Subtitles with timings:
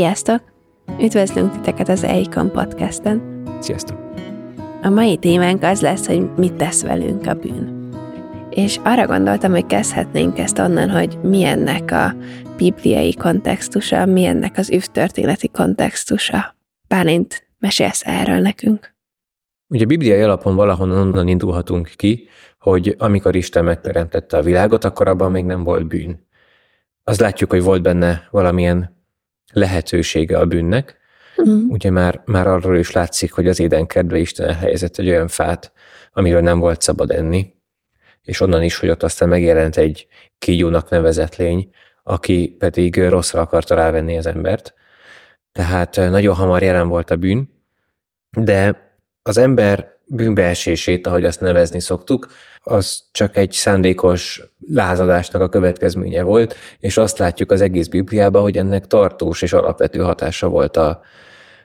[0.00, 0.42] Sziasztok!
[1.00, 3.42] Üdvözlünk titeket az EIKON podcasten.
[3.60, 3.98] Sziasztok!
[4.82, 7.90] A mai témánk az lesz, hogy mit tesz velünk a bűn.
[8.50, 12.14] És arra gondoltam, hogy kezdhetnénk ezt onnan, hogy mi ennek a
[12.56, 16.56] bibliai kontextusa, mi ennek az üvtörténeti kontextusa.
[16.88, 18.94] Bálint, mesélsz erről nekünk?
[19.68, 22.28] Ugye a bibliai alapon valahonnan onnan indulhatunk ki,
[22.58, 26.26] hogy amikor Isten megteremtette a világot, akkor abban még nem volt bűn.
[27.04, 28.98] Az látjuk, hogy volt benne valamilyen
[29.52, 30.98] lehetősége a bűnnek.
[31.48, 31.68] Mm.
[31.68, 35.72] Ugye már, már arról is látszik, hogy az édenkertbe Isten elhelyezett egy olyan fát,
[36.12, 37.54] amiről nem volt szabad enni,
[38.22, 40.06] és onnan is, hogy ott aztán megjelent egy
[40.38, 41.70] kígyónak nevezett lény,
[42.02, 44.74] aki pedig rosszra akarta rávenni az embert.
[45.52, 47.50] Tehát nagyon hamar jelen volt a bűn,
[48.30, 48.88] de
[49.22, 52.26] az ember bűnbeesését, ahogy azt nevezni szoktuk,
[52.62, 58.56] az csak egy szándékos lázadásnak a következménye volt, és azt látjuk az egész Bibliában, hogy
[58.56, 61.00] ennek tartós és alapvető hatása volt a,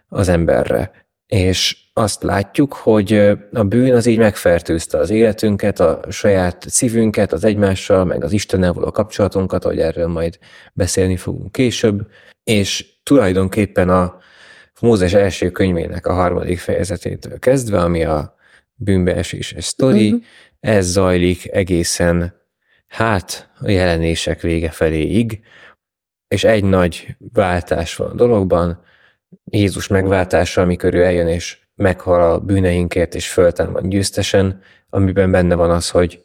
[0.07, 0.91] az emberre.
[1.27, 3.13] És azt látjuk, hogy
[3.53, 8.73] a bűn az így megfertőzte az életünket, a saját szívünket, az egymással, meg az Istennel
[8.73, 10.37] való kapcsolatunkat, hogy erről majd
[10.73, 12.07] beszélni fogunk később,
[12.43, 14.17] és tulajdonképpen a
[14.81, 18.35] Mózes első könyvének a harmadik fejezetétől kezdve, ami a
[18.75, 20.23] bűnbeeséses sztori, uh-huh.
[20.65, 22.41] Ez zajlik egészen
[22.87, 25.41] hát a jelenések vége feléig,
[26.27, 28.83] és egy nagy váltás van a dologban,
[29.43, 35.55] Jézus megváltása, amikor ő eljön és meghal a bűneinkért, és fölten van győztesen, amiben benne
[35.55, 36.23] van az, hogy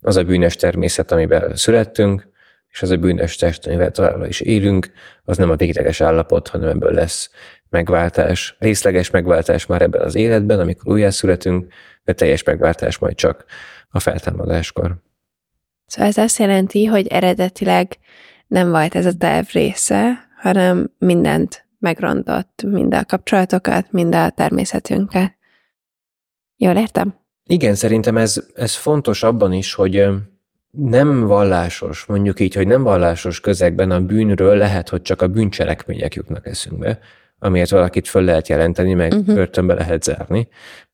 [0.00, 2.31] az a bűnös természet, amiben születtünk,
[2.72, 4.92] és az a bűnös test, amivel továbbra is élünk,
[5.24, 7.30] az nem a végleges állapot, hanem ebből lesz
[7.68, 11.72] megváltás, részleges megváltás már ebben az életben, amikor újjászületünk,
[12.04, 13.44] de teljes megváltás majd csak
[13.90, 14.96] a feltámadáskor.
[15.86, 17.98] Szóval ez azt jelenti, hogy eredetileg
[18.46, 25.36] nem volt ez a terv része, hanem mindent megrontott, mind a kapcsolatokat, mind a természetünket.
[26.56, 27.14] Jól értem?
[27.44, 30.08] Igen, szerintem ez, ez fontos abban is, hogy
[30.78, 36.14] nem vallásos, mondjuk így, hogy nem vallásos közegben a bűnről lehet, hogy csak a bűncselekmények
[36.14, 36.98] jutnak eszünkbe,
[37.38, 39.34] amiért valakit föl lehet jelenteni, meg uh-huh.
[39.34, 40.48] börtönbe lehet zárni.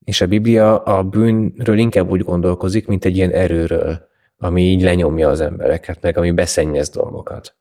[0.04, 4.08] És a Biblia a bűnről inkább úgy gondolkozik, mint egy ilyen erőről,
[4.38, 7.56] ami így lenyomja az embereket, meg ami beszennyez dolgokat.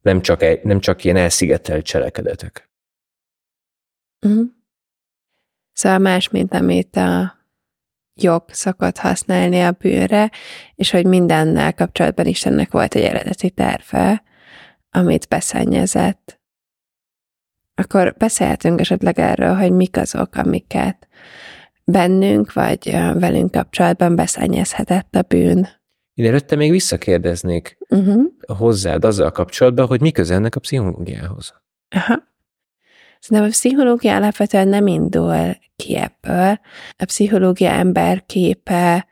[0.00, 2.70] Nem csak, egy, nem csak ilyen elszigetelt cselekedetek.
[4.26, 4.46] Uh-huh.
[5.72, 7.37] Szóval más, mint amit a
[8.22, 10.30] jog szokott használni a bűnre,
[10.74, 14.22] és hogy mindennel kapcsolatban Istennek volt egy eredeti terve,
[14.90, 16.38] amit beszennyezett
[17.78, 21.08] akkor beszélhetünk esetleg erről, hogy mik azok, amiket
[21.84, 25.68] bennünk vagy velünk kapcsolatban beszennyezhetett a bűn.
[26.14, 28.24] Én előtte még visszakérdeznék uh-huh.
[28.56, 31.54] hozzád azzal kapcsolatban, hogy mi köze ennek a pszichológiához.
[31.88, 32.22] Aha.
[33.20, 36.60] Szerintem a pszichológia alapvetően nem indul ki ebből.
[36.96, 39.06] A pszichológia emberképe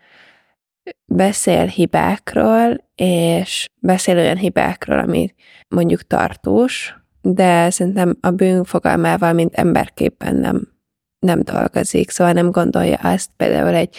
[1.05, 5.35] beszél hibákról, és beszél olyan hibákról, ami
[5.69, 10.76] mondjuk tartós, de szerintem a bűn fogalmával, mint emberképpen nem,
[11.19, 13.97] nem dolgozik, szóval nem gondolja azt, például egy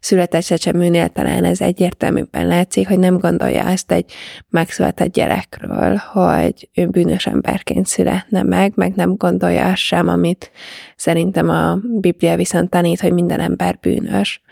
[0.00, 4.12] született csecsemőnél talán ez egyértelműen látszik, hogy nem gondolja azt egy
[4.50, 10.50] megszületett gyerekről, hogy ő bűnös emberként születne meg, meg nem gondolja azt sem, amit
[10.96, 14.42] szerintem a Biblia viszont tanít, hogy minden ember bűnös,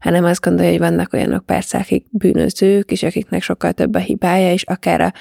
[0.00, 4.52] hanem azt gondolja, hogy vannak olyanok persze, akik bűnözők, és akiknek sokkal több a hibája,
[4.52, 5.12] és akár a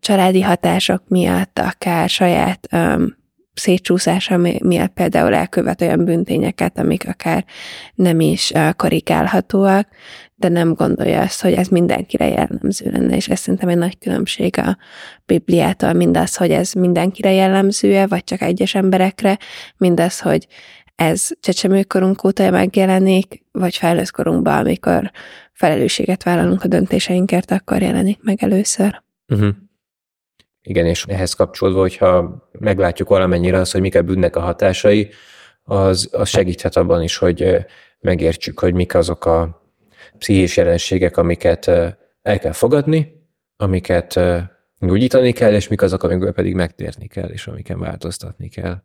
[0.00, 3.18] családi hatások miatt, akár saját um,
[3.60, 7.44] szétcsúszása miatt például elkövet olyan bűntényeket, amik akár
[7.94, 9.88] nem is korrigálhatóak,
[10.34, 14.58] de nem gondolja azt, hogy ez mindenkire jellemző lenne, és ez szerintem egy nagy különbség
[14.58, 14.76] a
[15.26, 19.38] Bibliától, mindaz, hogy ez mindenkire jellemző vagy csak egyes emberekre,
[19.76, 20.46] mindaz, hogy
[20.94, 25.10] ez csecsemőkorunk óta megjelenik, vagy felnőtt korunkban, amikor
[25.52, 29.02] felelősséget vállalunk a döntéseinkért, akkor jelenik meg először.
[29.28, 29.48] Uh-huh.
[30.62, 35.10] Igen, és ehhez kapcsolódva, hogyha meglátjuk valamennyire az, hogy mik a bűnnek a hatásai,
[35.62, 37.66] az, az segíthet abban is, hogy
[38.00, 39.62] megértsük, hogy mik azok a
[40.18, 41.66] pszichés jelenségek, amiket
[42.22, 44.20] el kell fogadni, amiket
[44.78, 48.82] gyógyítani kell, és mik azok, amikből pedig megtérni kell, és amiken változtatni kell.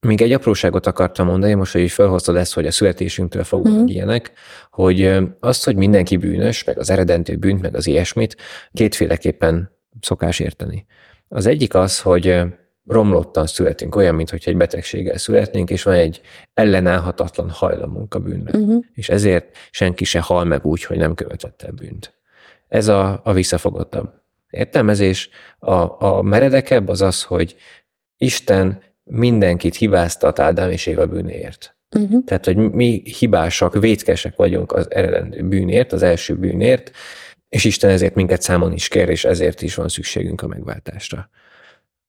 [0.00, 3.86] Még egy apróságot akartam mondani, most, hogy felhoztad ezt, hogy a születésünktől fogva mm.
[3.86, 4.32] ilyenek,
[4.70, 8.36] hogy azt, hogy mindenki bűnös, meg az eredentő bűnt, meg az ilyesmit,
[8.72, 10.86] kétféleképpen szokás érteni.
[11.28, 12.42] Az egyik az, hogy
[12.86, 16.20] romlottan születünk, olyan, mintha egy betegséggel születnénk, és van egy
[16.54, 18.58] ellenállhatatlan hajlamunk a bűnre.
[18.58, 18.84] Uh-huh.
[18.94, 22.14] És ezért senki se hal meg úgy, hogy nem követett el bűnt.
[22.68, 24.12] Ez a, a visszafogottabb
[24.50, 25.28] értelmezés.
[25.58, 27.56] A, a meredekebb az az, hogy
[28.16, 31.76] Isten mindenkit hibáztat Ádám és Éva bűnéért.
[31.96, 32.24] Uh-huh.
[32.24, 36.90] Tehát, hogy mi hibásak, vétkesek vagyunk az eredendő bűnért, az első bűnért,
[37.48, 41.30] és Isten ezért minket számon is kér, és ezért is van szükségünk a megváltásra.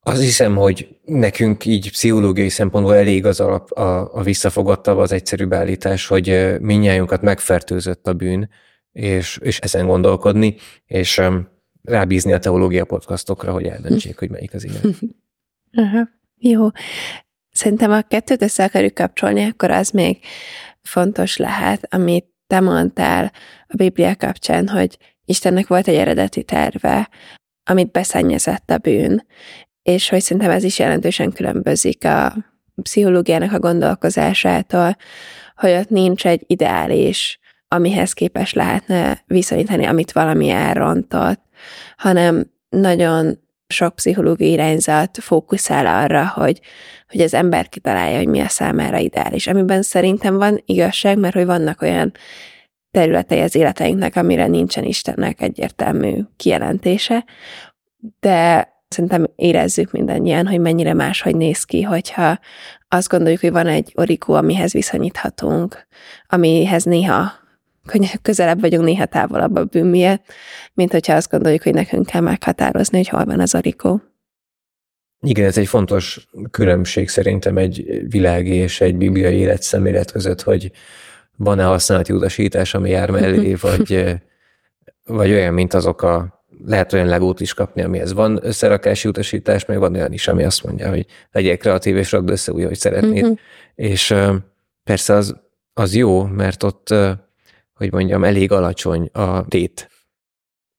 [0.01, 5.45] Azt hiszem, hogy nekünk így pszichológiai szempontból elég az alap, a, a visszafogottabb, az egyszerű
[5.45, 8.49] beállítás, hogy minnyájunkat megfertőzött a bűn,
[8.91, 10.55] és, és ezen gondolkodni,
[10.85, 11.47] és um,
[11.83, 14.95] rábízni a teológia podcastokra, hogy eldöntsék, hogy melyik az ilyen.
[15.85, 16.67] Aha, jó.
[17.49, 20.17] Szerintem a kettőt össze akarjuk kapcsolni, akkor az még
[20.81, 23.31] fontos lehet, amit te mondtál
[23.67, 24.97] a Biblia kapcsán, hogy
[25.29, 27.09] Istennek volt egy eredeti terve,
[27.63, 29.25] amit beszennyezett a bűn,
[29.81, 32.35] és hogy szerintem ez is jelentősen különbözik a
[32.81, 34.97] pszichológiának a gondolkozásától,
[35.55, 41.41] hogy ott nincs egy ideális, amihez képes lehetne viszonyítani, amit valami elrontott,
[41.97, 46.59] hanem nagyon sok pszichológiai irányzat fókuszál arra, hogy,
[47.07, 49.47] hogy az ember kitalálja, hogy mi a számára ideális.
[49.47, 52.11] Amiben szerintem van igazság, mert hogy vannak olyan
[52.91, 57.25] területei az életeinknek, amire nincsen Istennek egyértelmű kijelentése,
[58.19, 62.39] de szerintem érezzük mindannyian, hogy mennyire máshogy néz ki, hogyha
[62.87, 65.87] azt gondoljuk, hogy van egy orikó, amihez viszonyíthatunk,
[66.27, 67.31] amihez néha
[68.21, 70.23] közelebb vagyunk, néha távolabb a bűn miatt,
[70.73, 74.01] mint hogyha azt gondoljuk, hogy nekünk kell meghatározni, hogy hol van az orikó.
[75.21, 80.71] Igen, ez egy fontos különbség szerintem egy világi és egy bibliai életszemlélet között, hogy
[81.39, 84.15] van-e használati utasítás, ami jár mellé, vagy,
[85.05, 89.79] vagy olyan, mint azok a lehet olyan legót is kapni, amihez van összerakási utasítás, meg
[89.79, 93.23] van olyan is, ami azt mondja, hogy legyél kreatív, és rakd össze úgy, hogy szeretnéd.
[93.23, 93.37] Uh-huh.
[93.75, 94.15] És
[94.83, 95.35] persze az,
[95.73, 96.93] az jó, mert ott,
[97.73, 99.89] hogy mondjam, elég alacsony a tét.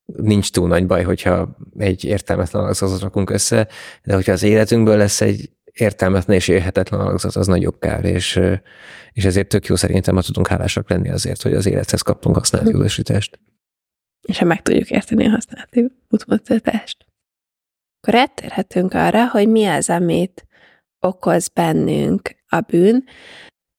[0.04, 3.68] Nincs túl nagy baj, hogyha egy értelmetlen alakzatot rakunk össze,
[4.04, 8.40] de hogyha az életünkből lesz egy értelmetlen és érhetetlen alakzat, az nagyobb kár, és,
[9.12, 12.74] és ezért tök jó szerintem, ha tudunk hálásak lenni azért, hogy az élethez kaptunk használati
[12.74, 13.38] utasítást
[14.20, 17.06] és ha meg tudjuk érteni a használati útmutatást.
[18.00, 20.46] Akkor eltérhetünk arra, hogy mi az, amit
[20.98, 23.04] okoz bennünk a bűn.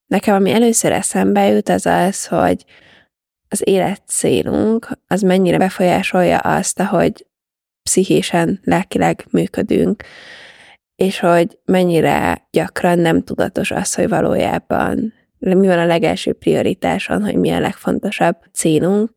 [0.05, 2.65] Nekem, ami először eszembe jut, az az, hogy
[3.47, 7.27] az élet célunk, az mennyire befolyásolja azt, ahogy
[7.83, 10.03] pszichésen, lelkileg működünk,
[11.01, 17.35] és hogy mennyire gyakran nem tudatos az, hogy valójában mi van a legelső prioritáson, hogy
[17.35, 19.11] mi a legfontosabb célunk,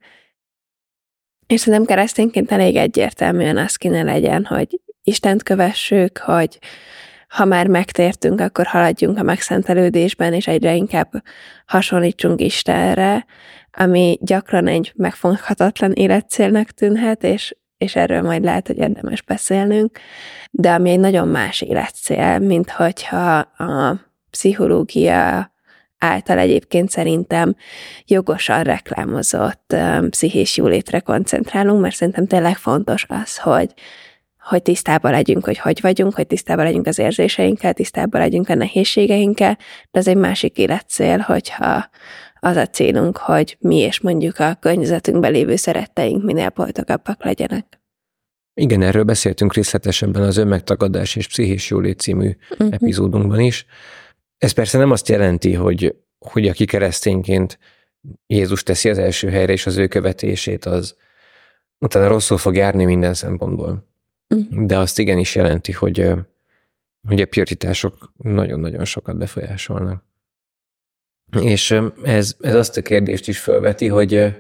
[1.47, 6.59] és szerintem keresztényként elég egyértelműen az kéne legyen, hogy Istent kövessük, hogy
[7.29, 11.13] ha már megtértünk, akkor haladjunk a megszentelődésben, és egyre inkább
[11.67, 13.27] hasonlítsunk Istenre,
[13.71, 19.99] ami gyakran egy megfoghatatlan életcélnek tűnhet, és, és erről majd lehet, hogy érdemes beszélnünk,
[20.51, 24.01] de ami egy nagyon más életcél, mint hogyha a
[24.31, 25.53] pszichológia
[25.99, 27.57] által egyébként szerintem
[28.07, 29.77] jogosan reklámozott
[30.11, 33.73] pszichés jólétre koncentrálunk, mert szerintem tényleg fontos az, hogy,
[34.39, 39.59] hogy tisztában legyünk, hogy hogy vagyunk, hogy tisztában legyünk az érzéseinkkel, tisztában legyünk a nehézségeinkkel,
[39.91, 41.89] de ez egy másik életcél, hogyha
[42.45, 47.81] az a célunk, hogy mi és mondjuk a környezetünkben lévő szeretteink minél boldogabbak legyenek.
[48.55, 52.69] Igen, erről beszéltünk részletesebben az Önmegtagadás és Pszichés Jólét című uh-huh.
[52.73, 53.67] epizódunkban is.
[54.39, 57.59] Ez persze nem azt jelenti, hogy, hogy aki keresztényként
[58.27, 60.97] Jézus teszi az első helyre, és az ő követését, az
[61.79, 63.89] utána rosszul fog járni minden szempontból.
[64.35, 64.67] Uh-huh.
[64.67, 66.11] De azt igenis jelenti, hogy,
[67.09, 70.05] hogy a prioritások nagyon-nagyon sokat befolyásolnak.
[71.41, 74.35] És ez, ez azt a kérdést is felveti, hogy,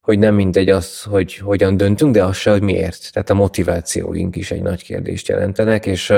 [0.00, 3.12] hogy nem mindegy az, hogy hogyan döntünk, de az se, hogy miért.
[3.12, 6.12] Tehát a motivációink is egy nagy kérdést jelentenek, és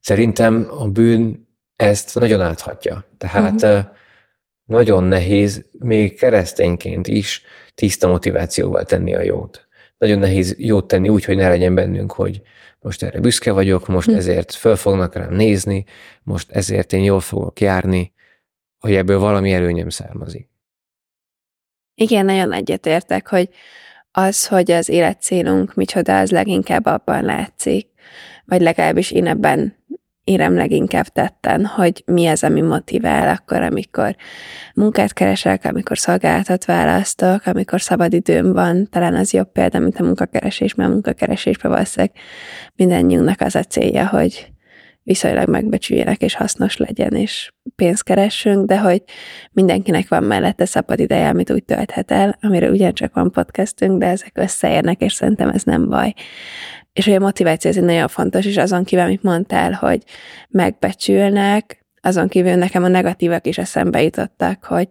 [0.00, 3.04] szerintem a bűn ezt nagyon áthatja.
[3.18, 3.84] Tehát uh-huh.
[4.64, 7.42] nagyon nehéz még keresztényként is
[7.74, 9.68] tiszta motivációval tenni a jót.
[9.98, 12.42] Nagyon nehéz jót tenni úgy, hogy ne legyen bennünk, hogy
[12.80, 14.22] most erre büszke vagyok, most uh-huh.
[14.22, 15.84] ezért föl fognak rám nézni,
[16.22, 18.12] most ezért én jól fogok járni,
[18.78, 20.48] hogy ebből valami előnyöm származik.
[21.94, 23.48] Igen, nagyon egyetértek, hogy
[24.10, 27.88] az, hogy az életcélunk micsoda, az leginkább abban látszik,
[28.44, 29.76] vagy legalábbis én ebben
[30.24, 34.16] érem leginkább tetten, hogy mi az, ami motivál akkor, amikor
[34.74, 40.74] munkát keresek, amikor szolgálatot választok, amikor szabadidőm van, talán az jobb példa, mint a munkakeresés,
[40.74, 42.16] mert a munkakeresésben valószínűleg
[42.76, 44.52] mindannyiunknak az a célja, hogy
[45.08, 49.02] viszonylag megbecsüljenek és hasznos legyen, és pénzt keressünk, de hogy
[49.52, 54.32] mindenkinek van mellette szabad ideje, amit úgy tölthet el, amire ugyancsak van podcastünk, de ezek
[54.34, 56.14] összeérnek, és szerintem ez nem baj.
[56.92, 60.02] és hogy a motiváció ez nagyon fontos, és azon kívül, amit mondtál, hogy
[60.48, 64.88] megbecsülnek, azon kívül nekem a negatívak is eszembe jutottak, hogy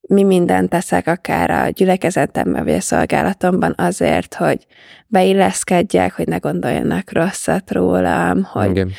[0.00, 4.66] mi mindent teszek akár a gyülekezetemben vagy a szolgálatomban azért, hogy
[5.06, 8.90] beilleszkedjek, hogy ne gondoljanak rosszat rólam, hogy Igen.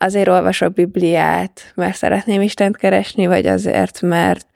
[0.00, 4.46] Azért olvasok Bibliát, mert szeretném Istent keresni, vagy azért, mert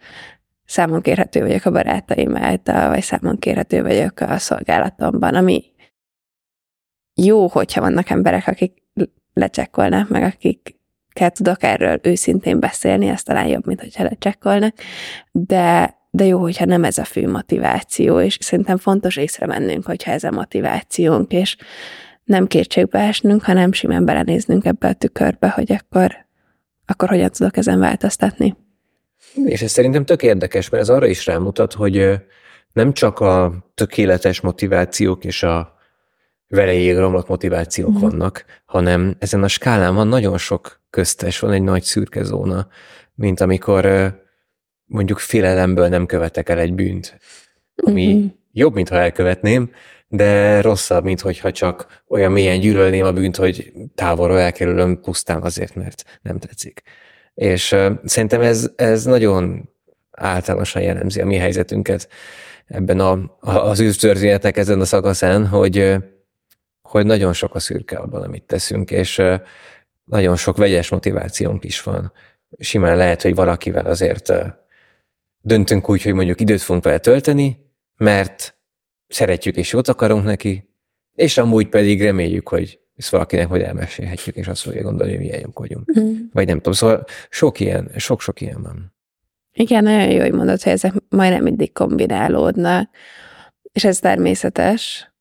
[0.64, 5.64] számon kérhető vagyok a barátaim által, vagy számon kérhető vagyok a szolgálatomban, ami
[7.14, 8.72] jó, hogyha vannak emberek, akik
[9.32, 10.76] lecsekkolnak, meg akik
[11.12, 14.74] kell tudok erről őszintén beszélni, ez talán jobb, mint hogyha lecsekkolnak,
[15.32, 20.24] de, de jó, hogyha nem ez a fő motiváció, és szerintem fontos észrevennünk, hogyha ez
[20.24, 21.56] a motivációnk, és
[22.24, 26.26] nem kétségbe esnünk, hanem simán belenéznünk ebbe a tükörbe, hogy akkor,
[26.86, 28.56] akkor hogyan tudok ezen változtatni.
[29.44, 32.20] És ez szerintem tök érdekes, mert ez arra is rámutat, hogy
[32.72, 35.74] nem csak a tökéletes motivációk és a
[36.48, 38.00] velejéig romlott motivációk mm.
[38.00, 42.68] vannak, hanem ezen a skálán van nagyon sok köztes, van egy nagy szürke zóna,
[43.14, 44.12] mint amikor
[44.84, 47.18] mondjuk félelemből nem követek el egy bűnt,
[47.74, 48.26] ami mm-hmm.
[48.52, 49.70] jobb, mintha elkövetném,
[50.08, 55.74] de rosszabb, mint hogyha csak olyan mélyen gyűlölném a bűnt, hogy távolról elkerülöm pusztán azért,
[55.74, 56.82] mert nem tetszik.
[57.34, 59.68] És szerintem ez, ez nagyon
[60.10, 62.08] általánosan jellemzi a mi helyzetünket
[62.66, 65.94] ebben a, az űrtörténetek ezen a szakaszán, hogy,
[66.82, 69.22] hogy nagyon sok a szürke abban, amit teszünk, és
[70.04, 72.12] nagyon sok vegyes motivációnk is van.
[72.58, 74.32] Simán lehet, hogy valakivel azért
[75.40, 77.58] döntünk úgy, hogy mondjuk időt fogunk vele tölteni,
[77.96, 78.58] mert
[79.14, 80.68] szeretjük és jót akarunk neki,
[81.14, 85.58] és amúgy pedig reméljük, hogy ezt valakinek majd elmesélhetjük, és azt fogja gondolni, hogy jók
[85.58, 85.98] vagyunk.
[86.00, 86.14] Mm.
[86.32, 88.94] Vagy nem tudom, szóval sok ilyen, sok-sok ilyen van.
[89.52, 92.90] Igen, nagyon jó, hogy mondod, hogy ezek majdnem mindig kombinálódnak,
[93.72, 95.12] és ez természetes,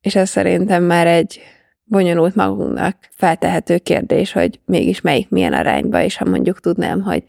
[0.00, 1.40] és ez szerintem már egy
[1.84, 7.24] bonyolult magunknak feltehető kérdés, hogy mégis melyik milyen arányba, és ha mondjuk tudnám, hogy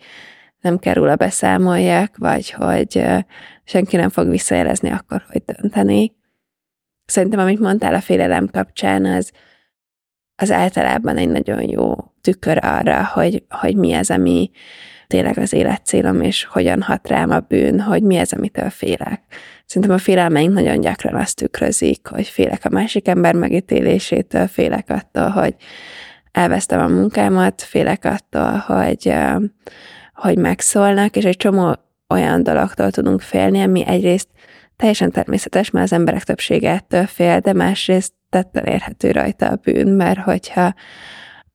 [0.61, 3.03] nem kerül a beszámoljak, vagy hogy
[3.63, 6.15] senki nem fog visszajelezni, akkor hogy dönteni.
[7.05, 9.31] Szerintem, amit mondtál a félelem kapcsán, az,
[10.35, 14.51] az általában egy nagyon jó tükör arra, hogy, hogy mi az, ami
[15.07, 19.21] tényleg az életcélom, és hogyan hat rám a bűn, hogy mi az, amitől félek.
[19.65, 25.29] Szerintem a félelmeink nagyon gyakran azt tükrözik, hogy félek a másik ember megítélésétől, félek attól,
[25.29, 25.55] hogy
[26.31, 29.13] elvesztem a munkámat, félek attól, hogy,
[30.13, 31.75] hogy megszólnak, és egy csomó
[32.11, 34.27] olyan dologtól tudunk félni, ami egyrészt
[34.75, 39.87] teljesen természetes, mert az emberek többsége ettől fél, de másrészt tetten érhető rajta a bűn,
[39.87, 40.73] mert hogyha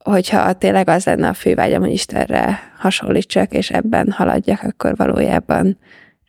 [0.04, 5.78] hogyha tényleg az lenne a fővágyam, hogy Istenre hasonlítsak, és ebben haladjak, akkor valójában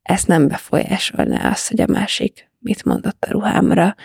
[0.03, 3.95] ezt nem befolyásolná az, hogy a másik mit mondott a ruhámra,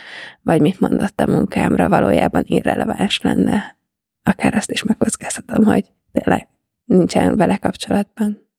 [0.43, 3.77] vagy mit mondott a munkámra, valójában irreleváns lenne.
[4.23, 6.49] Akár azt is megkockáztatom, hogy tényleg
[6.85, 8.51] nincsen vele kapcsolatban.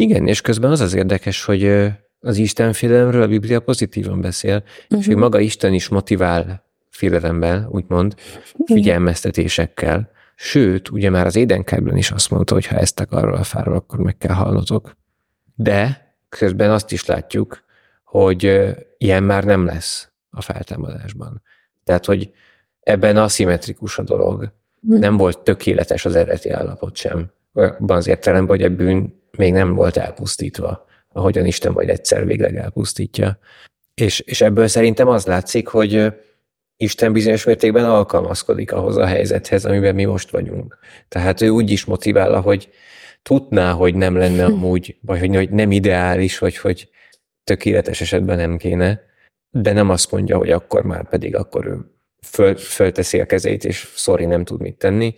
[0.00, 1.90] Igen, és közben az az érdekes, hogy
[2.20, 4.98] az Isten félelemről a Biblia pozitívan beszél, uh-huh.
[4.98, 5.22] és hogy mhm.
[5.22, 8.14] maga Isten is motivál félelemmel, úgymond,
[8.64, 10.10] figyelmeztetésekkel.
[10.34, 13.98] Sőt, ugye már az édenkertben is azt mondta, hogy ha ezt arról a fáról, akkor
[13.98, 14.96] meg kell halnotok.
[15.54, 17.64] De közben azt is látjuk,
[18.04, 18.60] hogy
[18.98, 21.42] ilyen már nem lesz a feltámadásban.
[21.84, 22.30] Tehát, hogy
[22.80, 24.52] ebben aszimmetrikus a dolog.
[24.80, 24.94] Hm.
[24.94, 27.30] Nem volt tökéletes az eredeti állapot sem.
[27.52, 32.56] Abban az értelemben, hogy a bűn még nem volt elpusztítva, ahogyan Isten majd egyszer végleg
[32.56, 33.38] elpusztítja.
[33.94, 36.12] És, és ebből szerintem az látszik, hogy
[36.76, 40.78] Isten bizonyos mértékben alkalmazkodik ahhoz a helyzethez, amiben mi most vagyunk.
[41.08, 42.68] Tehát ő úgy is motivál, hogy
[43.22, 46.88] tudná, hogy nem lenne amúgy, vagy hogy, nem ideális, vagy hogy
[47.44, 49.00] tökéletes esetben nem kéne,
[49.50, 51.78] de nem azt mondja, hogy akkor már pedig akkor ő
[52.26, 55.14] föl, fölteszi a kezét, és sorry, nem tud mit tenni,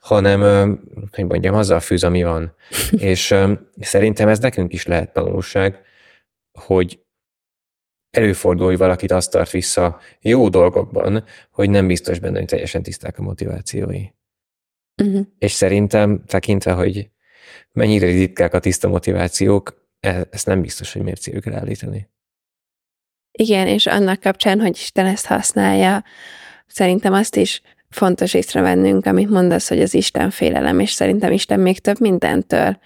[0.00, 0.40] hanem,
[1.12, 2.54] hogy mondjam, azzal fűz, ami van.
[3.10, 3.34] és
[3.80, 5.80] szerintem ez nekünk is lehet tanulság,
[6.52, 7.00] hogy
[8.10, 13.18] előfordul, hogy valakit azt tart vissza jó dolgokban, hogy nem biztos benne, hogy teljesen tiszták
[13.18, 14.04] a motivációi.
[15.02, 15.26] Uh-huh.
[15.38, 17.10] És szerintem tekintve, hogy
[17.72, 22.08] mennyire ritkák a tiszta motivációk, e, ezt nem biztos, hogy mércéjük állítani.
[23.30, 26.04] Igen, és annak kapcsán, hogy Isten ezt használja,
[26.66, 31.78] szerintem azt is fontos észrevennünk, amit mondasz, hogy az Isten félelem, és szerintem Isten még
[31.78, 32.78] több mindentől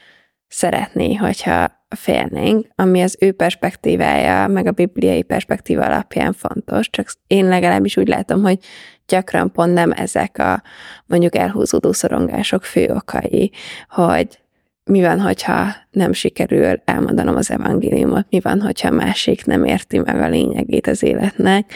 [0.49, 7.49] szeretné, hogyha félnénk, ami az ő perspektívája, meg a bibliai perspektíva alapján fontos, csak én
[7.49, 8.59] legalábbis úgy látom, hogy
[9.07, 10.63] gyakran pont nem ezek a
[11.07, 13.53] mondjuk elhúzódó szorongások fő okai,
[13.89, 14.41] hogy
[14.85, 20.21] mi van, hogyha nem sikerül elmondanom az evangéliumot, mi van, hogyha másik nem érti meg
[20.21, 21.73] a lényegét az életnek,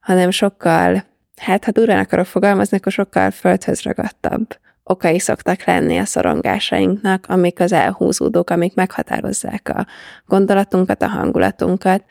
[0.00, 1.04] hanem sokkal
[1.36, 4.46] hát ha durán akarok fogalmazni, akkor sokkal földhöz ragadtabb
[4.84, 9.86] okai szoktak lenni a szorongásainknak, amik az elhúzódók, amik meghatározzák a
[10.26, 12.04] gondolatunkat, a hangulatunkat,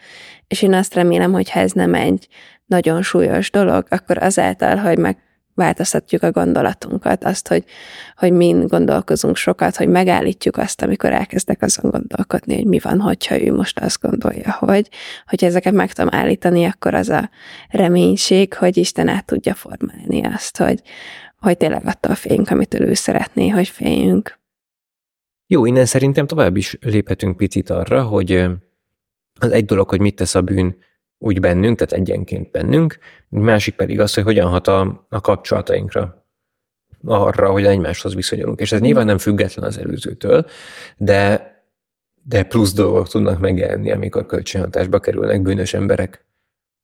[0.47, 2.27] és én azt remélem, hogy ha ez nem egy
[2.65, 5.17] nagyon súlyos dolog, akkor azáltal, hogy meg
[5.55, 7.63] változtatjuk a gondolatunkat, azt, hogy,
[8.15, 13.41] hogy mind gondolkozunk sokat, hogy megállítjuk azt, amikor elkezdek azon gondolkodni, hogy mi van, hogyha
[13.41, 14.89] ő most azt gondolja, hogy,
[15.27, 17.29] hogy ezeket meg tudom állítani, akkor az a
[17.69, 20.81] reménység, hogy Isten át tudja formálni azt, hogy,
[21.37, 24.41] hogy tényleg attól féljünk, amitől ő szeretné, hogy féljünk.
[25.47, 28.31] Jó, innen szerintem tovább is léphetünk picit arra, hogy
[29.39, 30.75] az egy dolog, hogy mit tesz a bűn
[31.23, 32.97] úgy bennünk, tehát egyenként bennünk,
[33.29, 36.25] másik pedig az, hogy hogyan hat a, a kapcsolatainkra,
[37.05, 38.59] arra, hogy egymáshoz viszonyulunk.
[38.59, 40.45] És ez nyilván nem független az előzőtől,
[40.97, 41.51] de,
[42.23, 46.25] de plusz dolgok tudnak megjelenni, amikor kölcsönhatásba kerülnek bűnös emberek.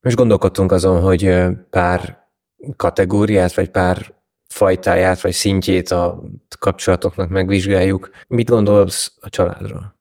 [0.01, 2.27] Most gondolkodtunk azon, hogy pár
[2.75, 4.13] kategóriát, vagy pár
[4.47, 6.23] fajtáját, vagy szintjét a
[6.59, 8.09] kapcsolatoknak megvizsgáljuk.
[8.27, 9.97] Mit gondolsz a családról?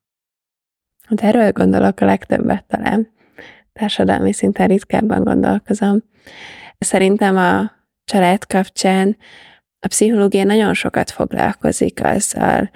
[1.06, 3.16] Hát erről gondolok a legtöbbet talán
[3.78, 6.02] társadalmi szinten ritkábban gondolkozom.
[6.78, 7.72] Szerintem a
[8.04, 9.16] család kapcsán
[9.80, 12.70] a pszichológia nagyon sokat foglalkozik azzal,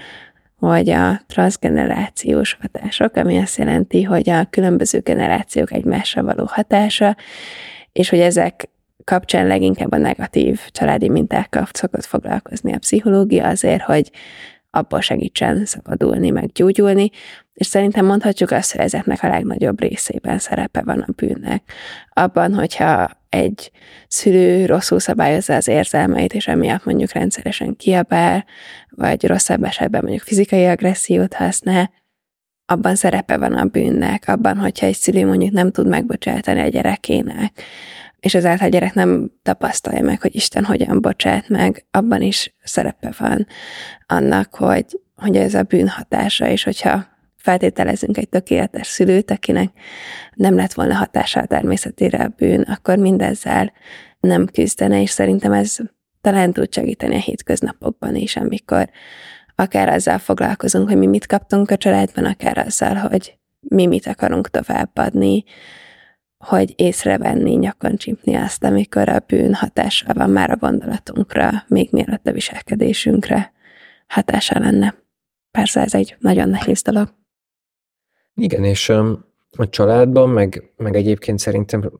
[0.57, 7.17] hogy a transgenerációs hatások, ami azt jelenti, hogy a különböző generációk egymásra való hatása,
[7.93, 8.69] és hogy ezek
[9.05, 14.11] kapcsán leginkább a negatív családi mintákkal szokott foglalkozni a pszichológia azért, hogy
[14.71, 17.11] abból segítsen szabadulni, meg gyógyulni,
[17.53, 21.63] és szerintem mondhatjuk azt, hogy ezeknek a legnagyobb részében szerepe van a bűnnek.
[22.09, 23.71] Abban, hogyha egy
[24.09, 28.45] szülő rosszul szabályozza az érzelmeit, és emiatt mondjuk rendszeresen kiabál,
[28.89, 31.91] vagy rosszabb esetben mondjuk fizikai agressziót használ,
[32.67, 37.63] abban szerepe van a bűnnek, abban, hogyha egy szülő mondjuk nem tud megbocsátani a gyerekének,
[38.21, 43.13] és ezáltal a gyerek nem tapasztalja meg, hogy Isten hogyan bocsát meg, abban is szerepe
[43.19, 43.47] van
[44.07, 47.12] annak, hogy, hogy ez a bűn hatása, és hogyha
[47.43, 49.71] feltételezünk egy tökéletes szülőt, akinek
[50.35, 53.73] nem lett volna hatása a természetére a bűn, akkor mindezzel
[54.21, 55.77] nem küzdene, és szerintem ez
[56.21, 58.91] talán tud segíteni a hétköznapokban is, amikor
[59.55, 64.49] akár azzal foglalkozunk, hogy mi mit kaptunk a családban, akár azzal, hogy mi mit akarunk
[64.49, 65.45] továbbadni,
[66.39, 72.27] hogy észrevenni, nyakon csípni azt, amikor a bűn hatással van már a gondolatunkra, még mielőtt
[72.27, 73.53] a viselkedésünkre
[74.07, 74.95] hatása lenne.
[75.51, 77.22] Persze ez egy nagyon nehéz dolog.
[78.35, 78.89] Igen, és
[79.57, 81.91] a családban, meg, meg egyébként szerintem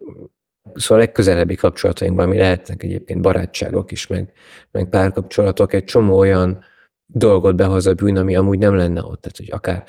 [0.75, 4.33] szóval a legközelebbi kapcsolatainkban, ami lehetnek egyébként barátságok is, meg,
[4.71, 6.65] meg párkapcsolatok, egy csomó olyan
[7.07, 9.21] dolgot behoz a bűn, ami amúgy nem lenne ott.
[9.21, 9.85] Tehát, hogy akár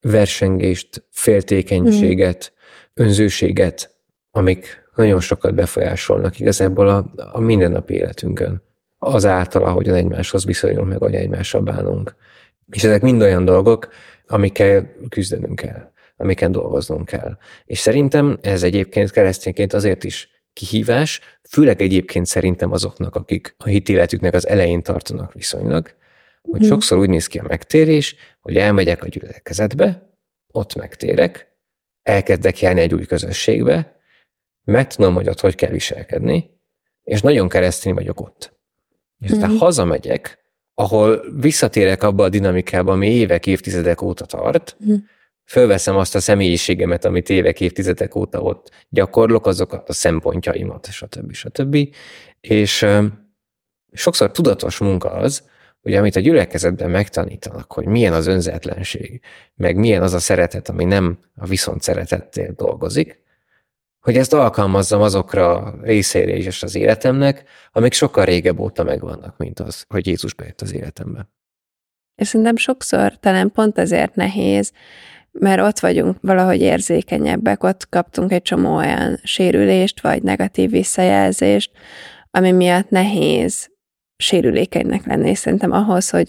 [0.00, 3.04] versengést, féltékenységet, mm.
[3.04, 3.94] önzőséget,
[4.30, 8.62] amik nagyon sokat befolyásolnak igazából a, a mindennapi életünkön.
[8.98, 12.14] Azáltal, ahogyan egymáshoz viszonyulunk, meg hogy egymással bánunk.
[12.70, 13.88] És ezek mind olyan dolgok,
[14.26, 17.36] amikkel küzdenünk kell, amiken dolgoznunk kell.
[17.64, 24.34] És szerintem ez egyébként keresztényként azért is kihívás, főleg egyébként szerintem azoknak, akik a hitéletüknek
[24.34, 25.94] az elején tartanak viszonylag,
[26.42, 26.68] hogy hmm.
[26.68, 30.16] sokszor úgy néz ki a megtérés, hogy elmegyek a gyülekezetbe,
[30.52, 31.56] ott megtérek,
[32.02, 34.00] elkezdek járni egy új közösségbe,
[34.64, 36.50] megtudom, hogy ott hogy kell viselkedni,
[37.02, 38.58] és nagyon keresztény vagyok ott.
[39.18, 39.56] És aztán mm.
[39.56, 40.43] hazamegyek,
[40.74, 44.94] ahol visszatérek abba a dinamikába, ami évek, évtizedek óta tart, mm.
[45.44, 51.32] fölveszem azt a személyiségemet, amit évek, évtizedek óta ott gyakorlok, azokat a szempontjaimat, stb.
[51.32, 51.76] stb.
[52.40, 52.86] És
[53.92, 59.20] sokszor tudatos munka az, hogy amit a gyülekezetben megtanítanak, hogy milyen az önzetlenség,
[59.54, 63.22] meg milyen az a szeretet, ami nem a viszont szeretettél dolgozik,
[64.04, 69.60] hogy ezt alkalmazzam azokra a részére is az életemnek, amik sokkal régebb óta megvannak, mint
[69.60, 71.28] az, hogy Jézus bejött az életembe.
[72.14, 74.72] És szerintem sokszor talán pont ezért nehéz,
[75.32, 81.70] mert ott vagyunk valahogy érzékenyebbek, ott kaptunk egy csomó olyan sérülést, vagy negatív visszajelzést,
[82.30, 83.70] ami miatt nehéz
[84.16, 86.28] sérülékenynek lenni, és szerintem ahhoz, hogy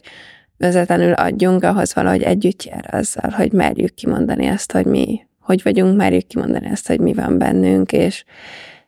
[0.57, 5.97] vezetlenül adjunk, ahhoz valahogy együtt jár azzal, hogy merjük kimondani azt, hogy mi hogy vagyunk,
[5.97, 8.23] merjük kimondani ezt, hogy mi van bennünk, és,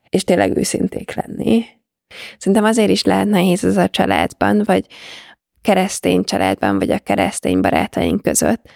[0.10, 1.66] és tényleg őszinték lenni.
[2.38, 4.86] Szerintem azért is lehet nehéz ez a családban, vagy
[5.62, 8.70] keresztény családban, vagy a keresztény barátaink között,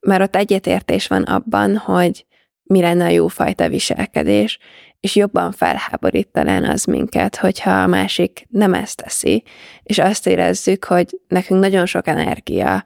[0.00, 2.26] mert ott egyetértés van abban, hogy
[2.62, 4.58] mi lenne a jófajta viselkedés,
[5.00, 9.42] és jobban felháborít talán az minket, hogyha a másik nem ezt teszi,
[9.82, 12.84] és azt érezzük, hogy nekünk nagyon sok energia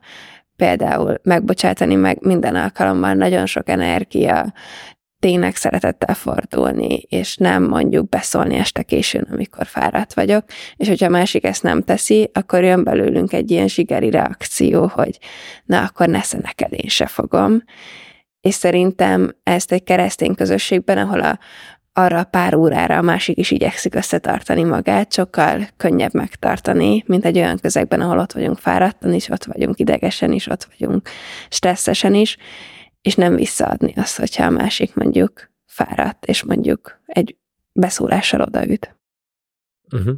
[0.55, 4.53] például megbocsátani meg minden alkalommal nagyon sok energia,
[5.23, 11.09] tényleg szeretettel fordulni, és nem mondjuk beszólni este későn, amikor fáradt vagyok, és hogyha a
[11.09, 15.19] másik ezt nem teszi, akkor jön belőlünk egy ilyen zsigeri reakció, hogy
[15.65, 17.63] na, akkor nesze neked, én se fogom.
[18.41, 21.39] És szerintem ezt egy keresztény közösségben, ahol a,
[21.93, 27.57] arra pár órára a másik is igyekszik összetartani magát, sokkal könnyebb megtartani, mint egy olyan
[27.57, 31.07] közegben, ahol ott vagyunk fáradtan is, ott vagyunk idegesen is, ott vagyunk
[31.49, 32.37] stresszesen is,
[33.01, 37.37] és nem visszaadni azt, hogyha a másik mondjuk fáradt, és mondjuk egy
[37.71, 38.97] beszólással odaüt.
[39.91, 40.15] Uh-huh.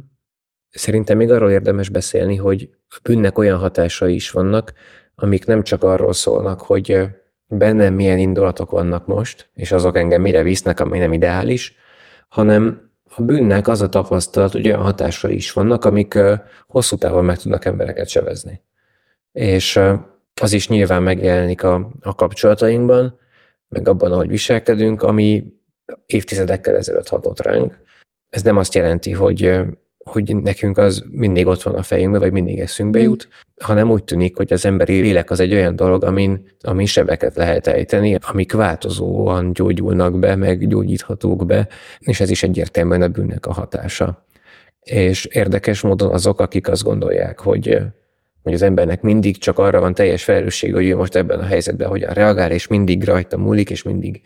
[0.70, 4.72] Szerintem még arról érdemes beszélni, hogy a bűnnek olyan hatásai is vannak,
[5.14, 7.08] amik nem csak arról szólnak, hogy
[7.48, 11.76] bennem milyen indulatok vannak most, és azok engem mire visznek, ami nem ideális,
[12.28, 16.18] hanem a bűnnek az a tapasztalat, hogy olyan hatásai is vannak, amik
[16.66, 18.62] hosszú távon meg tudnak embereket sevezni.
[19.32, 19.80] És
[20.40, 23.18] az is nyilván megjelenik a, a kapcsolatainkban,
[23.68, 25.44] meg abban, ahogy viselkedünk, ami
[26.06, 27.78] évtizedekkel ezelőtt hatott ránk.
[28.28, 29.60] Ez nem azt jelenti, hogy
[30.10, 33.28] hogy nekünk az mindig ott van a fejünkben, vagy mindig eszünkbe jut,
[33.60, 37.66] hanem úgy tűnik, hogy az emberi lélek az egy olyan dolog, amin, amin sebeket lehet
[37.66, 43.52] ejteni, amik változóan gyógyulnak be, meg gyógyíthatók be, és ez is egyértelműen a bűnnek a
[43.52, 44.26] hatása.
[44.80, 47.78] És érdekes módon azok, akik azt gondolják, hogy
[48.42, 51.88] hogy az embernek mindig csak arra van teljes felelősség, hogy ő most ebben a helyzetben
[51.88, 54.20] hogyan reagál, és mindig rajta múlik, és mindig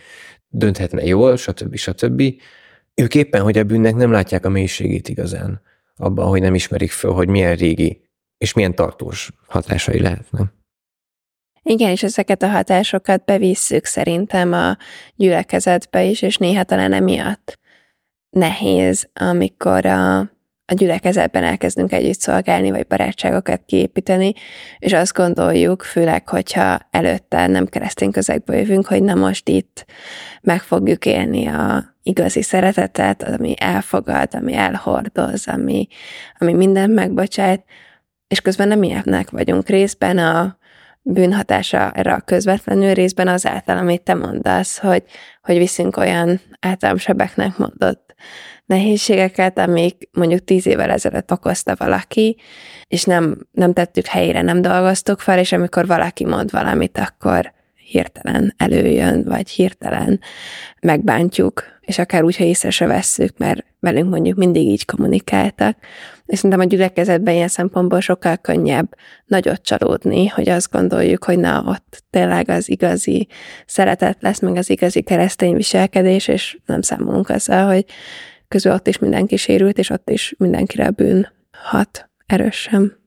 [0.49, 1.77] dönthetne jól, stb.
[1.77, 2.23] stb.
[2.95, 5.61] Ők éppen, hogy a bűnnek nem látják a mélységét igazán
[6.01, 8.01] abban, hogy nem ismerik föl, hogy milyen régi
[8.39, 10.53] és milyen tartós hatásai lehetnek.
[11.63, 14.77] Igen, és ezeket a hatásokat bevisszük szerintem a
[15.15, 17.59] gyülekezetbe is, és néha talán emiatt
[18.31, 20.31] nehéz, amikor a,
[20.71, 24.33] a gyülekezetben elkezdünk együtt szolgálni, vagy barátságokat kiépíteni,
[24.79, 29.87] és azt gondoljuk, főleg, hogyha előtte nem keresztény közegből jövünk, hogy na most itt
[30.41, 35.87] meg fogjuk élni a, igazi szeretetet, ami elfogad, ami elhordoz, ami,
[36.39, 37.65] ami mindent megbocsájt,
[38.29, 40.19] és közben nem ilyenek vagyunk részben.
[40.19, 40.59] A
[41.03, 45.03] bűnhatása erre a közvetlenül részben azáltal, amit te mondasz, hogy,
[45.43, 48.15] hogy viszünk olyan általánosebeknek mondott
[48.71, 52.37] nehézségeket, amik mondjuk tíz évvel ezelőtt okozta valaki,
[52.89, 57.53] és nem, nem tettük helyére, nem dolgoztuk fel, és amikor valaki mond valamit, akkor
[57.91, 60.21] hirtelen előjön, vagy hirtelen
[60.81, 65.77] megbántjuk, és akár úgy, hogy észre se vesszük, mert velünk mondjuk mindig így kommunikáltak.
[66.27, 68.95] És szerintem a gyülekezetben ilyen szempontból sokkal könnyebb
[69.27, 73.29] nagyot csalódni, hogy azt gondoljuk, hogy na, ott tényleg az igazi
[73.67, 77.85] szeretet lesz, meg az igazi keresztény viselkedés, és nem számolunk azzal, hogy
[78.51, 82.99] közül ott is mindenki sérült, és ott is mindenkire bűn hat erősen.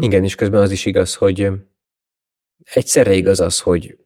[0.00, 1.50] Igen, és közben az is igaz, hogy
[2.72, 3.98] egyszerre igaz az, hogy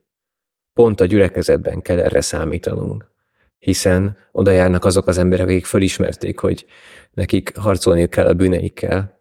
[0.72, 3.10] pont a gyülekezetben kell erre számítanunk,
[3.58, 6.66] hiszen oda járnak azok az emberek, akik fölismerték, hogy
[7.12, 9.20] nekik harcolniuk kell a bűneikkel,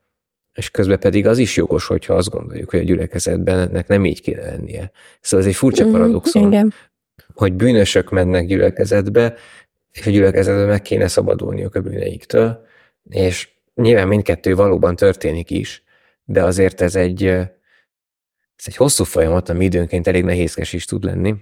[0.54, 4.22] és közben pedig az is jogos, hogyha azt gondoljuk, hogy a gyülekezetben ennek nem így
[4.22, 4.92] kéne lennie.
[5.22, 6.68] Szóval ez egy furcsa mhm, paradoxon, mm,
[7.34, 9.36] hogy bűnösök mennek gyülekezetbe,
[9.96, 12.66] és a gyülekezetben meg kéne szabadulniuk a bűneiktől,
[13.10, 15.84] és nyilván mindkettő valóban történik is,
[16.24, 21.36] de azért ez egy, ez egy hosszú folyamat, ami időnként elég nehézkes is tud lenni,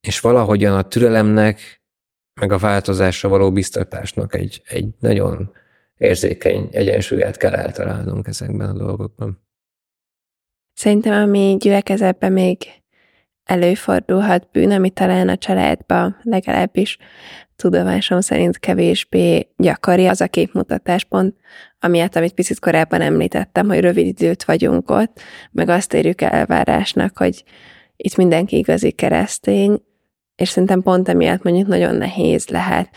[0.00, 1.82] és valahogyan a türelemnek,
[2.40, 5.52] meg a változásra való biztatásnak egy, egy nagyon
[5.96, 9.44] érzékeny egyensúlyát kell eltalálnunk ezekben a dolgokban.
[10.74, 12.58] Szerintem, ami gyülekezetben még
[13.44, 16.98] előfordulhat bűn, ami talán a családban legalábbis
[17.60, 21.36] tudomásom szerint kevésbé gyakori, az a képmutatás pont,
[21.80, 25.20] amiatt, amit picit korábban említettem, hogy rövid időt vagyunk ott,
[25.50, 27.44] meg azt érjük elvárásnak, hogy
[27.96, 29.82] itt mindenki igazi keresztény,
[30.36, 32.88] és szerintem pont emiatt mondjuk nagyon nehéz lehet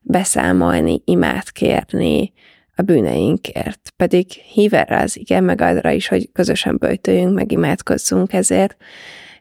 [0.00, 2.32] beszámolni, imát kérni
[2.74, 3.92] a bűneinkért.
[3.96, 8.76] Pedig hív erre az igen, meg arra is, hogy közösen böjtöljünk, meg imádkozzunk ezért,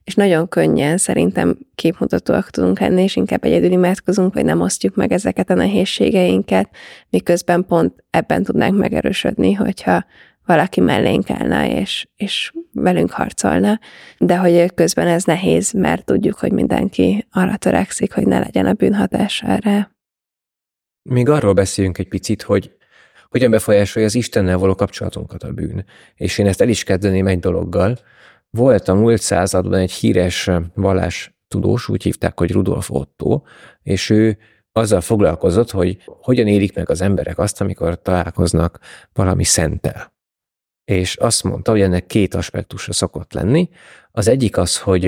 [0.09, 5.11] és nagyon könnyen szerintem képmutatóak tudunk lenni, és inkább egyedül imádkozunk, vagy nem osztjuk meg
[5.11, 6.69] ezeket a nehézségeinket,
[7.09, 10.05] miközben pont ebben tudnánk megerősödni, hogyha
[10.45, 13.79] valaki mellénk állna, és, és velünk harcolna,
[14.17, 18.73] de hogy közben ez nehéz, mert tudjuk, hogy mindenki arra törekszik, hogy ne legyen a
[18.73, 19.91] bűnhatására.
[21.01, 22.71] Még arról beszéljünk egy picit, hogy
[23.29, 25.85] hogyan befolyásolja az Istennel való kapcsolatunkat a bűn.
[26.15, 27.97] És én ezt el is kezdeném egy dologgal,
[28.49, 33.41] volt a múlt században egy híres vallás tudós, úgy hívták, hogy Rudolf Otto,
[33.83, 34.37] és ő
[34.71, 38.79] azzal foglalkozott, hogy hogyan élik meg az emberek azt, amikor találkoznak
[39.13, 40.13] valami szentel.
[40.85, 43.69] És azt mondta, hogy ennek két aspektusa szokott lenni.
[44.11, 45.03] Az egyik az, hogy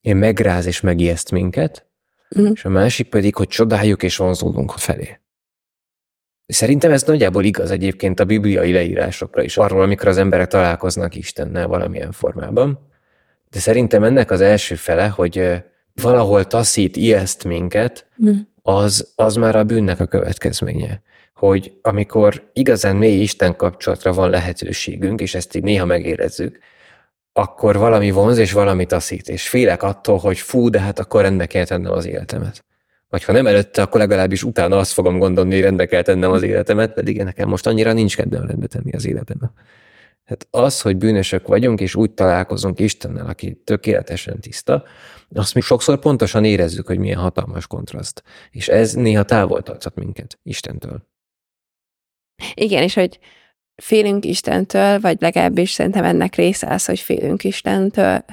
[0.00, 1.86] én megráz és megijeszt minket,
[2.40, 2.52] mm.
[2.52, 5.20] és a másik pedig, hogy csodáljuk és vonzódunk felé.
[6.46, 11.66] Szerintem ez nagyjából igaz egyébként a bibliai leírásokra is, arról, amikor az emberek találkoznak Istennel
[11.66, 12.88] valamilyen formában.
[13.50, 15.62] De szerintem ennek az első fele, hogy
[16.02, 18.32] valahol taszít, ijeszt minket, mm.
[18.62, 21.02] az, az már a bűnnek a következménye.
[21.34, 26.58] Hogy amikor igazán mély Isten kapcsolatra van lehetőségünk, és ezt így néha megérezzük,
[27.32, 31.46] akkor valami vonz és valami taszít, és félek attól, hogy fú, de hát akkor rendbe
[31.46, 32.64] kell tennem az életemet.
[33.08, 36.42] Vagy ha nem előtte, akkor legalábbis utána azt fogom gondolni, hogy rendbe kell tennem az
[36.42, 39.50] életemet, pedig nekem most annyira nincs kedvem rendbe tenni az életemet.
[40.24, 44.84] Hát az, hogy bűnösök vagyunk, és úgy találkozunk Istennel, aki tökéletesen tiszta,
[45.34, 48.22] azt mi sokszor pontosan érezzük, hogy milyen hatalmas kontraszt.
[48.50, 51.06] És ez néha távol tarthat minket Istentől.
[52.54, 53.18] Igen, és hogy
[53.82, 58.24] félünk Istentől, vagy legalábbis szerintem ennek része az, hogy félünk Istentől,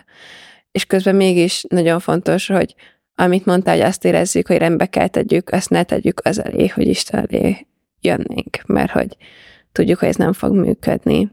[0.71, 2.75] és közben mégis nagyon fontos, hogy
[3.15, 6.87] amit mondta, hogy azt érezzük, hogy rendbe kell tegyük, azt ne tegyük az elé, hogy
[6.87, 7.67] Isten elé
[8.01, 9.17] jönnénk, mert hogy
[9.71, 11.31] tudjuk, hogy ez nem fog működni.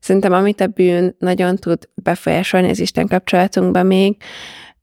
[0.00, 4.16] Szerintem amit a bűn nagyon tud befolyásolni az Isten kapcsolatunkban még,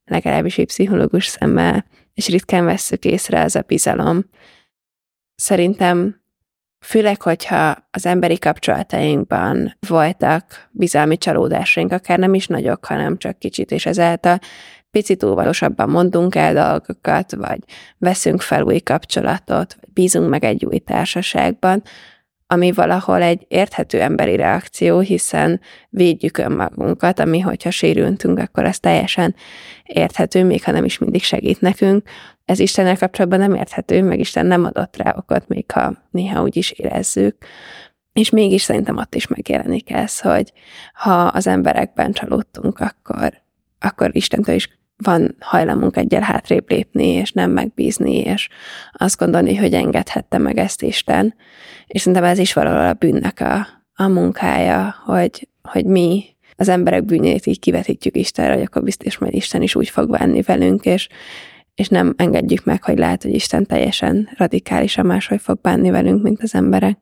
[0.05, 4.25] legalábbis egy pszichológus szemmel, és ritkán vesszük észre, az a bizalom.
[5.35, 6.21] Szerintem
[6.79, 13.71] főleg, hogyha az emberi kapcsolatainkban voltak bizalmi csalódásaink, akár nem is nagyok, hanem csak kicsit,
[13.71, 14.39] és ezáltal
[14.95, 17.59] picit óvatosabban mondunk el dolgokat, vagy
[17.97, 21.83] veszünk fel új kapcsolatot, vagy bízunk meg egy új társaságban,
[22.47, 29.35] ami valahol egy érthető emberi reakció, hiszen védjük önmagunkat, ami hogyha sérültünk, akkor ez teljesen
[29.83, 32.07] érthető, még ha nem is mindig segít nekünk.
[32.45, 36.57] Ez Istennel kapcsolatban nem érthető, meg Isten nem adott rá okot, még ha néha úgy
[36.57, 37.37] is érezzük.
[38.13, 40.53] És mégis szerintem ott is megjelenik ez, hogy
[40.93, 43.43] ha az emberekben csalódtunk, akkor,
[43.79, 48.49] akkor Istentől is van hajlamunk egyel hátrébb lépni, és nem megbízni, és
[48.91, 51.35] azt gondolni, hogy engedhette meg ezt Isten.
[51.87, 56.23] És szerintem ez is valahol a bűnnek a, a munkája, hogy, hogy mi
[56.55, 60.41] az emberek bűnét így kivetítjük Istenre, hogy akkor biztos majd Isten is úgy fog bánni
[60.41, 61.07] velünk, és,
[61.75, 66.41] és nem engedjük meg, hogy lehet, hogy Isten teljesen radikálisan máshogy fog bánni velünk, mint
[66.41, 66.97] az emberek.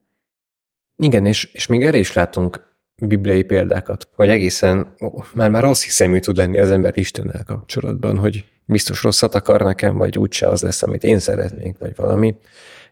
[0.98, 4.96] Igen, és, és még erre is látunk bibliai példákat, hogy egészen
[5.34, 9.98] már már rossz hiszemű tud lenni az ember Istennel kapcsolatban, hogy biztos rosszat akar nekem,
[9.98, 12.36] vagy úgyse az lesz, amit én szeretnék, vagy valami.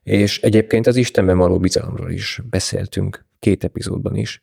[0.04, 4.42] És egyébként az Istenben való bizalomról is beszéltünk két epizódban is.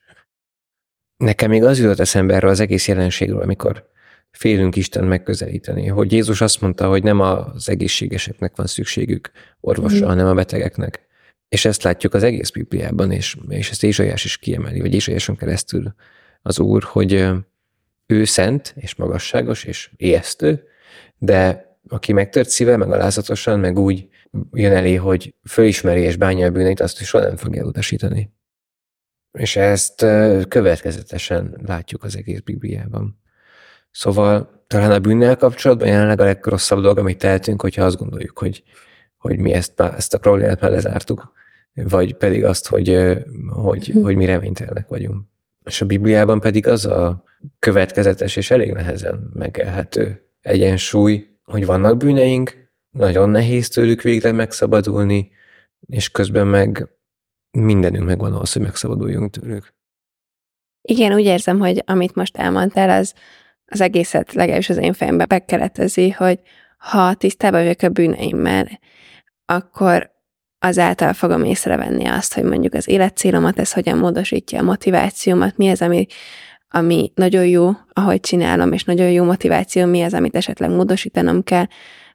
[1.17, 3.89] Nekem még az jutott eszembe erről az egész jelenségről, amikor
[4.31, 10.09] félünk Isten megközelíteni, hogy Jézus azt mondta, hogy nem az egészségeseknek van szükségük orvosra, mm.
[10.09, 11.08] hanem a betegeknek.
[11.49, 15.95] És ezt látjuk az egész Bibliában, és, és ezt Ézsaiás is kiemeli, vagy Ézsaiáson keresztül
[16.43, 17.27] az Úr, hogy
[18.07, 20.65] ő szent, és magasságos, és éjesztő,
[21.19, 24.09] de aki megtört szíve, meg alázatosan, meg úgy
[24.53, 28.33] jön elé, hogy fölismeri és bánja a bűneit, azt is soha nem fogja utasítani.
[29.33, 30.07] És ezt
[30.49, 33.21] következetesen látjuk az egész Bibliában.
[33.91, 38.63] Szóval talán a bűnnel kapcsolatban jelenleg a legrosszabb dolog, amit tehetünk, hogyha azt gondoljuk, hogy,
[39.17, 41.33] hogy mi ezt, ezt a problémát már lezártuk
[41.85, 43.17] vagy pedig azt, hogy,
[43.49, 44.03] hogy, hm.
[44.03, 45.25] hogy mi reménytelenek vagyunk.
[45.65, 47.25] És a Bibliában pedig az a
[47.59, 55.31] következetes és elég nehezen megelhető egyensúly, hogy vannak bűneink, nagyon nehéz tőlük végre megszabadulni,
[55.87, 56.89] és közben meg
[57.51, 59.75] mindenünk megvan ahhoz, hogy megszabaduljunk tőlük.
[60.83, 63.15] Igen, úgy érzem, hogy amit most elmondtál, az
[63.69, 66.41] az egészet legalábbis az én fejembe bekeretezi, hogy
[66.79, 68.81] ha tisztában vagyok a bűneimmel,
[69.45, 70.11] akkor
[70.59, 75.83] azáltal fogom észrevenni azt, hogy mondjuk az életcélomat, ez hogyan módosítja a motivációmat, mi az,
[75.83, 76.07] ami,
[76.69, 81.67] ami nagyon jó, ahogy csinálom, és nagyon jó motiváció, mi az, amit esetleg módosítanom kell,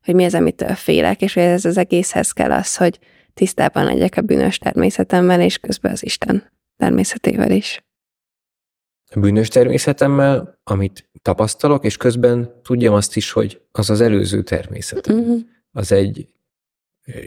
[0.03, 2.99] hogy mi az, amit félek, és hogy ez az egészhez kell az, hogy
[3.33, 7.83] tisztában legyek a bűnös természetemmel, és közben az Isten természetével is.
[9.15, 15.07] A bűnös természetemmel, amit tapasztalok, és közben tudjam azt is, hogy az az előző természet.
[15.07, 15.39] Uh-huh.
[15.71, 16.32] Az egy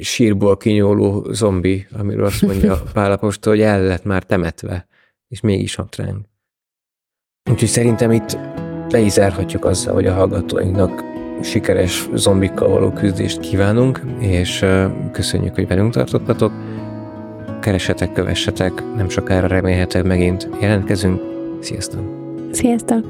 [0.00, 4.86] sírból kinyóló zombi, amiről azt mondja Pálapostól, hogy el lett már temetve,
[5.28, 6.26] és mégis hat ránk.
[7.50, 8.38] Úgyhogy szerintem itt
[8.88, 11.02] le is zárhatjuk azzal, hogy a hallgatóinknak
[11.42, 14.64] sikeres zombikkal való küzdést kívánunk, és
[15.12, 16.52] köszönjük, hogy velünk tartottatok.
[17.60, 21.20] Keresetek, kövessetek, nem sokára remélhetőleg megint jelentkezünk.
[21.60, 22.02] Sziasztok!
[22.52, 23.04] Sziasztok!